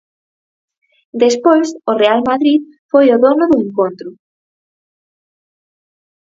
Despois, 1.23 1.67
o 1.91 1.93
Real 2.01 2.19
Madrid 2.29 2.59
foi 2.91 3.05
o 3.09 3.17
dono 3.25 3.45
do 3.51 3.57
encontro. 3.65 4.09